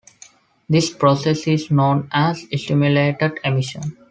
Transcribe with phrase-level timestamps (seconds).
[0.67, 3.97] This process is known as "stimulated emission".